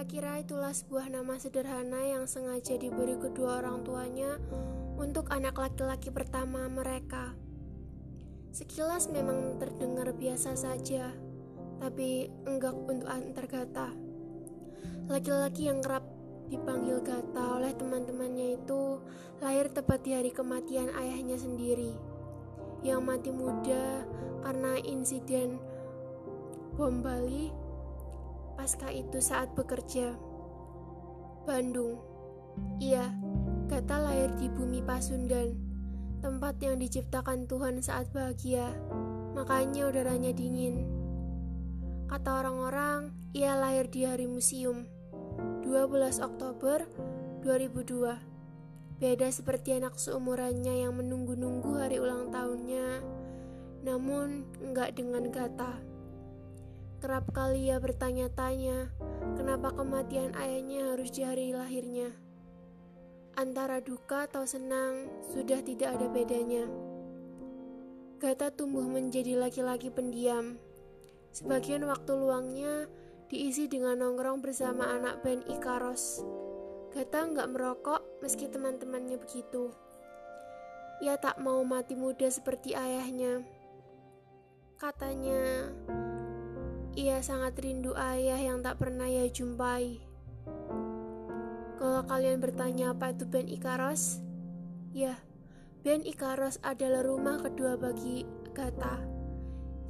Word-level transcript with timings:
Kira-kira 0.00 0.40
itulah 0.40 0.72
sebuah 0.72 1.12
nama 1.12 1.36
sederhana 1.36 2.00
yang 2.00 2.24
sengaja 2.24 2.80
diberi 2.80 3.20
kedua 3.20 3.60
orang 3.60 3.84
tuanya 3.84 4.40
untuk 4.96 5.28
anak 5.28 5.52
laki-laki 5.60 6.08
pertama 6.08 6.64
mereka. 6.72 7.36
Sekilas 8.48 9.12
memang 9.12 9.60
terdengar 9.60 10.08
biasa 10.16 10.56
saja, 10.56 11.12
tapi 11.84 12.32
enggak 12.48 12.72
untuk 12.80 13.12
antar 13.12 13.44
Gata. 13.44 13.92
Laki-laki 15.12 15.68
yang 15.68 15.84
kerap 15.84 16.08
dipanggil 16.48 17.04
Gata 17.04 17.60
oleh 17.60 17.76
teman-temannya 17.76 18.56
itu 18.56 19.04
lahir 19.44 19.68
tepat 19.68 20.00
di 20.00 20.16
hari 20.16 20.32
kematian 20.32 20.88
ayahnya 20.96 21.36
sendiri, 21.36 21.92
yang 22.80 23.04
mati 23.04 23.28
muda 23.28 24.08
karena 24.48 24.80
insiden 24.80 25.60
bom 26.80 27.04
Bali 27.04 27.59
pasca 28.70 28.86
itu 28.94 29.18
saat 29.18 29.50
bekerja. 29.58 30.14
Bandung. 31.42 31.98
Iya, 32.78 33.10
Gata 33.66 33.98
lahir 33.98 34.30
di 34.38 34.46
bumi 34.46 34.78
Pasundan, 34.78 35.58
tempat 36.22 36.54
yang 36.62 36.78
diciptakan 36.78 37.50
Tuhan 37.50 37.82
saat 37.82 38.14
bahagia, 38.14 38.70
makanya 39.34 39.90
udaranya 39.90 40.30
dingin. 40.30 40.86
Kata 42.06 42.46
orang-orang, 42.46 43.10
ia 43.34 43.58
lahir 43.58 43.90
di 43.90 44.06
hari 44.06 44.30
museum, 44.30 44.86
12 45.66 46.22
Oktober 46.22 46.86
2002. 47.42 48.22
Beda 49.02 49.34
seperti 49.34 49.82
anak 49.82 49.98
seumurannya 49.98 50.86
yang 50.86 50.94
menunggu-nunggu 50.94 51.74
hari 51.74 51.98
ulang 51.98 52.30
tahunnya, 52.30 53.02
namun 53.82 54.46
enggak 54.62 54.94
dengan 54.94 55.26
Gata. 55.26 55.89
Kerap 57.00 57.32
kali 57.32 57.72
ia 57.72 57.80
bertanya-tanya, 57.80 58.92
kenapa 59.32 59.72
kematian 59.72 60.36
ayahnya 60.36 60.92
harus 60.92 61.08
di 61.08 61.24
hari 61.24 61.56
lahirnya. 61.56 62.12
Antara 63.40 63.80
duka 63.80 64.28
atau 64.28 64.44
senang, 64.44 65.08
sudah 65.32 65.64
tidak 65.64 65.96
ada 65.96 66.12
bedanya. 66.12 66.68
Gata 68.20 68.52
tumbuh 68.52 68.84
menjadi 68.84 69.32
laki-laki 69.32 69.88
pendiam. 69.88 70.60
Sebagian 71.32 71.88
waktu 71.88 72.12
luangnya 72.12 72.84
diisi 73.32 73.64
dengan 73.64 74.04
nongkrong 74.04 74.44
bersama 74.44 74.92
anak 74.92 75.24
band 75.24 75.48
Ikaros. 75.48 76.20
Gata 76.92 77.32
nggak 77.32 77.48
merokok 77.48 78.20
meski 78.20 78.44
teman-temannya 78.52 79.16
begitu. 79.16 79.72
Ia 81.00 81.16
tak 81.16 81.40
mau 81.40 81.64
mati 81.64 81.96
muda 81.96 82.28
seperti 82.28 82.76
ayahnya. 82.76 83.40
Katanya, 84.76 85.72
ia 87.00 87.24
sangat 87.24 87.56
rindu 87.56 87.96
ayah 87.96 88.36
yang 88.36 88.60
tak 88.60 88.76
pernah 88.76 89.08
ia 89.08 89.24
jumpai. 89.32 90.04
Kalau 91.80 92.04
kalian 92.04 92.44
bertanya 92.44 92.92
apa 92.92 93.16
itu 93.16 93.24
band 93.24 93.48
Ikaros, 93.48 94.20
ya, 94.92 95.16
band 95.80 96.04
Ikaros 96.04 96.60
adalah 96.60 97.00
rumah 97.00 97.40
kedua 97.40 97.80
bagi 97.80 98.28
Gata. 98.52 99.00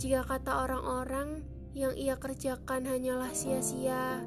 Jika 0.00 0.24
kata 0.24 0.64
orang-orang 0.64 1.44
yang 1.76 1.92
ia 1.92 2.16
kerjakan 2.16 2.88
hanyalah 2.88 3.36
sia-sia, 3.36 4.24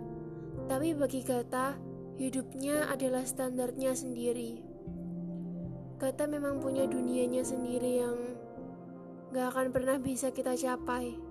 tapi 0.69 0.93
bagi 0.93 1.25
Gata, 1.25 1.73
hidupnya 2.21 2.93
adalah 2.93 3.25
standarnya 3.25 3.97
sendiri. 3.97 4.61
Gata 5.97 6.29
memang 6.29 6.61
punya 6.61 6.85
dunianya 6.85 7.41
sendiri 7.41 8.05
yang 8.05 8.37
gak 9.33 9.49
akan 9.49 9.73
pernah 9.73 9.97
bisa 9.97 10.29
kita 10.29 10.53
capai. 10.53 11.26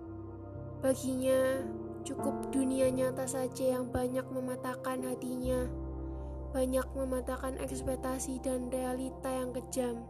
Baginya, 0.84 1.64
cukup 2.04 2.52
dunia 2.52 2.92
nyata 2.92 3.24
saja 3.24 3.80
yang 3.80 3.88
banyak 3.88 4.24
mematahkan 4.28 5.02
hatinya, 5.08 5.66
banyak 6.52 6.86
mematahkan 6.94 7.58
ekspektasi 7.58 8.38
dan 8.44 8.68
realita 8.70 9.28
yang 9.32 9.50
kejam. 9.56 10.04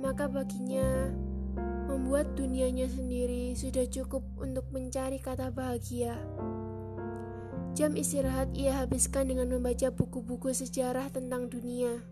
Maka 0.00 0.26
baginya, 0.26 1.12
membuat 1.86 2.32
dunianya 2.34 2.88
sendiri 2.88 3.52
sudah 3.52 3.84
cukup 3.86 4.24
untuk 4.40 4.64
mencari 4.72 5.20
kata 5.20 5.52
bahagia. 5.52 6.16
Jam 7.72 7.96
istirahat 7.96 8.52
ia 8.52 8.84
habiskan 8.84 9.32
dengan 9.32 9.48
membaca 9.48 9.88
buku-buku 9.88 10.52
sejarah 10.52 11.08
tentang 11.08 11.48
dunia. 11.48 12.04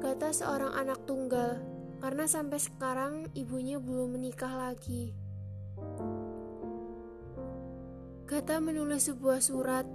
Kata 0.00 0.32
seorang 0.32 0.76
anak 0.76 1.04
tunggal, 1.08 1.60
karena 2.00 2.24
sampai 2.28 2.60
sekarang 2.60 3.28
ibunya 3.36 3.80
belum 3.80 4.16
menikah 4.16 4.52
lagi. 4.52 5.16
Gata 8.30 8.62
menulis 8.62 9.10
sebuah 9.10 9.42
surat, 9.42 9.90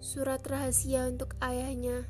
surat 0.00 0.40
rahasia 0.48 1.12
untuk 1.12 1.36
ayahnya, 1.44 2.08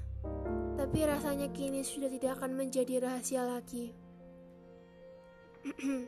tapi 0.79 1.03
rasanya 1.03 1.51
kini 1.51 1.83
sudah 1.83 2.07
tidak 2.07 2.39
akan 2.39 2.55
menjadi 2.55 3.03
rahasia 3.03 3.43
lagi. 3.43 3.99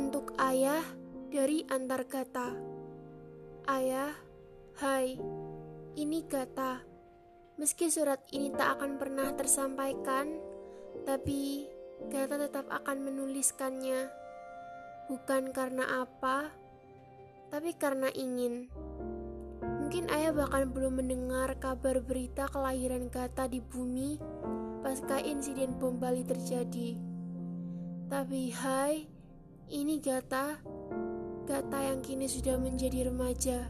untuk 0.00 0.32
ayah 0.40 0.80
dari 1.28 1.68
antar 1.68 2.08
Gata. 2.08 2.56
Ayah, 3.68 4.16
hai, 4.80 5.20
ini 5.92 6.24
Gata. 6.24 6.80
Meski 7.60 7.92
surat 7.92 8.24
ini 8.32 8.48
tak 8.48 8.80
akan 8.80 8.96
pernah 8.96 9.28
tersampaikan, 9.36 10.40
tapi 11.04 11.68
Gata 12.08 12.40
tetap 12.40 12.64
akan 12.72 13.12
menuliskannya. 13.12 14.08
Bukan 15.12 15.52
karena 15.52 16.08
apa, 16.08 16.67
tapi 17.48 17.74
karena 17.76 18.12
ingin. 18.12 18.68
Mungkin 19.58 20.12
ayah 20.12 20.36
bahkan 20.36 20.68
belum 20.68 21.00
mendengar 21.00 21.56
kabar 21.56 22.04
berita 22.04 22.44
kelahiran 22.52 23.08
Gata 23.08 23.48
di 23.48 23.64
bumi 23.64 24.20
pasca 24.84 25.16
insiden 25.20 25.76
bom 25.80 25.96
Bali 25.96 26.22
terjadi. 26.24 26.96
Tapi 28.08 28.52
hai, 28.52 29.04
ini 29.72 29.96
Gata, 30.00 30.60
Gata 31.48 31.78
yang 31.80 32.04
kini 32.04 32.28
sudah 32.28 32.60
menjadi 32.60 33.08
remaja. 33.08 33.68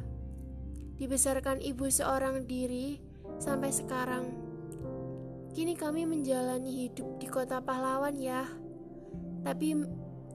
Dibesarkan 0.98 1.62
ibu 1.62 1.86
seorang 1.86 2.46
diri 2.50 2.98
sampai 3.38 3.70
sekarang. 3.70 4.34
Kini 5.54 5.78
kami 5.78 6.06
menjalani 6.06 6.86
hidup 6.86 7.18
di 7.22 7.26
kota 7.30 7.62
pahlawan 7.62 8.18
ya. 8.18 8.46
Tapi 9.46 9.74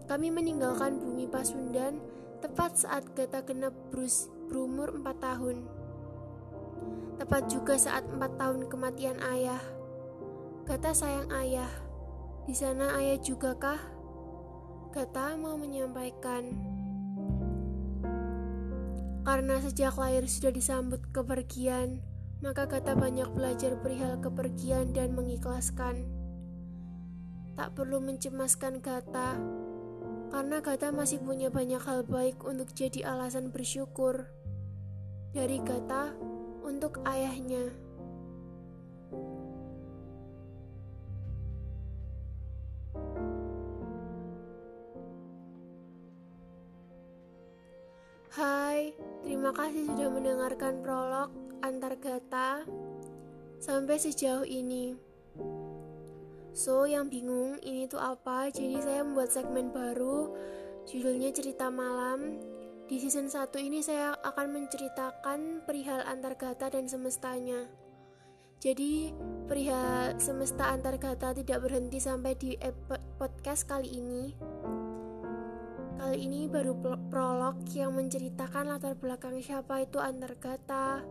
kami 0.07 0.27
meninggalkan 0.31 0.99
bumi 0.99 1.27
Pasundan 1.27 1.99
tepat 2.43 2.75
saat 2.75 3.07
Gata 3.15 3.39
genap 3.47 3.71
Bruce 3.87 4.27
berumur 4.51 4.91
4 4.91 5.15
tahun. 5.15 5.63
Tepat 7.15 7.47
juga 7.47 7.79
saat 7.79 8.03
4 8.03 8.19
tahun 8.35 8.67
kematian 8.67 9.15
ayah. 9.31 9.63
Gata 10.67 10.91
sayang 10.91 11.31
ayah. 11.39 11.71
Di 12.43 12.51
sana 12.51 12.99
ayah 12.99 13.15
juga 13.23 13.55
kah? 13.55 13.79
Gata 14.91 15.39
mau 15.39 15.55
menyampaikan. 15.55 16.51
Karena 19.23 19.63
sejak 19.63 19.95
lahir 19.95 20.27
sudah 20.27 20.51
disambut 20.51 20.99
kepergian, 21.15 22.03
maka 22.43 22.67
Gata 22.67 22.91
banyak 22.91 23.31
belajar 23.31 23.79
perihal 23.79 24.19
kepergian 24.19 24.91
dan 24.91 25.15
mengikhlaskan. 25.15 26.03
Tak 27.55 27.71
perlu 27.71 28.03
mencemaskan 28.03 28.83
Gata, 28.83 29.39
karena 30.33 30.65
Gata 30.65 30.89
masih 30.89 31.21
punya 31.21 31.53
banyak 31.53 31.77
hal 31.77 32.01
baik 32.09 32.41
untuk 32.41 32.73
jadi 32.73 33.05
alasan 33.05 33.53
bersyukur. 33.53 34.25
Dari 35.29 35.61
Gata 35.61 36.09
untuk 36.65 37.05
ayahnya. 37.05 37.69
Hai, 48.33 48.97
terima 49.21 49.53
kasih 49.53 49.85
sudah 49.85 50.09
mendengarkan 50.09 50.81
prolog 50.81 51.29
antar 51.61 51.93
Gata 52.01 52.65
sampai 53.61 54.01
sejauh 54.01 54.49
ini. 54.49 54.97
So, 56.53 56.85
yang 56.85 57.09
bingung 57.09 57.57
ini 57.65 57.89
tuh 57.89 57.97
apa? 57.97 58.45
Jadi 58.53 58.77
saya 58.77 59.01
membuat 59.01 59.33
segmen 59.33 59.73
baru 59.73 60.29
judulnya 60.85 61.33
Cerita 61.33 61.73
Malam. 61.73 62.37
Di 62.85 63.01
season 63.01 63.25
1 63.25 63.49
ini 63.57 63.81
saya 63.81 64.13
akan 64.21 64.53
menceritakan 64.53 65.65
perihal 65.65 66.05
antar 66.05 66.37
gata 66.37 66.69
dan 66.69 66.85
semestanya. 66.85 67.65
Jadi, 68.61 69.09
perihal 69.49 70.13
semesta 70.21 70.69
antar 70.69 71.01
gata 71.01 71.33
tidak 71.33 71.57
berhenti 71.57 71.97
sampai 71.97 72.37
di 72.37 72.53
podcast 73.17 73.65
kali 73.65 73.89
ini. 73.89 74.37
Kali 75.97 76.17
ini 76.21 76.45
baru 76.45 76.77
prolog 77.09 77.65
yang 77.73 77.97
menceritakan 77.97 78.77
latar 78.77 78.93
belakang 78.93 79.41
siapa 79.41 79.89
itu 79.89 79.97
antar 79.97 80.37
gata, 80.37 81.01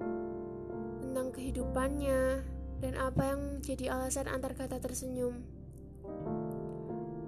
tentang 1.02 1.34
kehidupannya, 1.34 2.51
dan 2.82 2.98
apa 2.98 3.22
yang 3.30 3.62
jadi 3.62 3.94
alasan 3.94 4.26
antar 4.26 4.58
kata 4.58 4.82
tersenyum. 4.82 5.38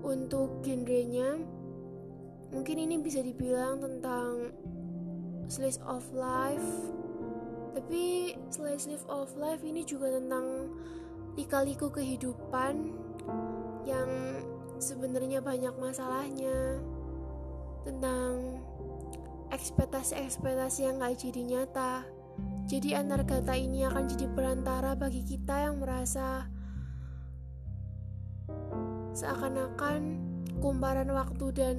Untuk 0.03 0.67
genrenya, 0.67 1.39
mungkin 2.51 2.77
ini 2.83 2.99
bisa 2.99 3.23
dibilang 3.23 3.79
tentang 3.79 4.51
slice 5.47 5.79
of 5.87 6.03
life. 6.11 6.91
Tapi 7.79 8.35
slice 8.51 8.91
of 9.06 9.31
life 9.39 9.62
ini 9.62 9.87
juga 9.87 10.19
tentang 10.19 10.75
lika-liku 11.39 11.87
kehidupan 11.87 12.91
yang 13.87 14.11
sebenarnya 14.83 15.39
banyak 15.39 15.75
masalahnya. 15.79 16.83
Tentang 17.87 18.59
ekspektasi-ekspektasi 19.55 20.91
yang 20.91 20.99
gak 20.99 21.15
jadi 21.23 21.43
nyata 21.47 22.13
jadi 22.64 23.05
antar 23.05 23.28
kata 23.28 23.52
ini 23.55 23.84
akan 23.84 24.08
jadi 24.08 24.26
perantara 24.32 24.96
bagi 24.96 25.20
kita 25.20 25.69
yang 25.69 25.84
merasa 25.84 26.49
seakan-akan 29.14 30.16
kumparan 30.58 31.12
waktu 31.12 31.46
dan 31.55 31.76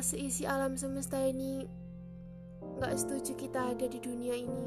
seisi 0.00 0.48
alam 0.48 0.74
semesta 0.74 1.20
ini 1.20 1.68
gak 2.80 2.96
setuju 2.96 3.32
kita 3.36 3.76
ada 3.76 3.86
di 3.86 3.98
dunia 4.00 4.34
ini. 4.34 4.66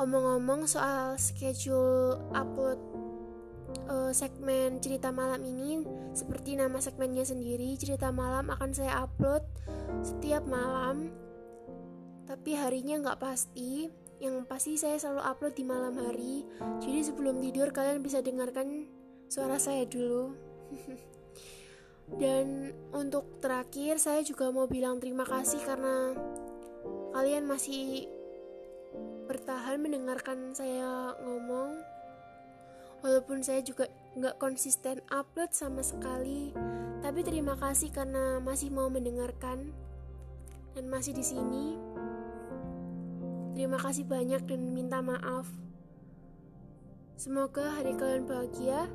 Omong-omong 0.00 0.64
soal 0.64 1.20
schedule 1.20 2.16
upload 2.32 2.80
uh, 3.90 4.08
segmen 4.16 4.80
cerita 4.80 5.12
malam 5.12 5.44
ini, 5.44 5.84
seperti 6.16 6.56
nama 6.56 6.80
segmennya 6.80 7.28
sendiri, 7.28 7.76
cerita 7.76 8.08
malam 8.08 8.48
akan 8.48 8.70
saya 8.72 9.04
upload 9.04 9.44
setiap 10.00 10.48
malam, 10.48 11.12
tapi 12.30 12.54
harinya 12.54 13.02
nggak 13.02 13.18
pasti. 13.18 13.90
Yang 14.20 14.36
pasti 14.46 14.76
saya 14.76 15.00
selalu 15.00 15.22
upload 15.26 15.54
di 15.56 15.64
malam 15.64 15.96
hari, 15.96 16.44
jadi 16.84 17.08
sebelum 17.08 17.40
tidur 17.40 17.72
kalian 17.72 18.04
bisa 18.04 18.20
dengarkan 18.20 18.84
suara 19.32 19.56
saya 19.56 19.88
dulu. 19.88 20.36
Dan 22.20 22.76
untuk 22.92 23.40
terakhir, 23.40 23.96
saya 23.96 24.20
juga 24.20 24.52
mau 24.52 24.68
bilang 24.68 25.00
terima 25.00 25.24
kasih 25.24 25.64
karena 25.64 26.12
kalian 27.16 27.48
masih 27.48 28.12
bertahan 29.24 29.80
mendengarkan 29.80 30.52
saya 30.52 31.16
ngomong. 31.24 31.80
Walaupun 33.00 33.40
saya 33.40 33.64
juga 33.64 33.88
nggak 34.20 34.36
konsisten 34.36 35.00
upload 35.08 35.56
sama 35.56 35.80
sekali, 35.80 36.52
tapi 37.00 37.24
terima 37.24 37.56
kasih 37.56 37.88
karena 37.88 38.36
masih 38.44 38.68
mau 38.68 38.92
mendengarkan 38.92 39.72
dan 40.76 40.84
masih 40.92 41.16
di 41.16 41.24
sini. 41.24 41.80
Terima 43.60 43.76
kasih 43.76 44.08
banyak 44.08 44.48
dan 44.48 44.72
minta 44.72 45.04
maaf. 45.04 45.44
Semoga 47.20 47.76
hari 47.76 47.92
kalian 47.92 48.24
bahagia. 48.24 48.88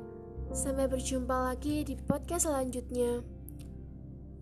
Sampai 0.50 0.90
berjumpa 0.90 1.54
lagi 1.54 1.86
di 1.86 1.94
podcast 1.94 2.50
selanjutnya. 2.50 3.22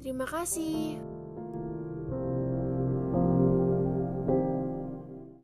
Terima 0.01 0.25
kasih. 0.25 1.14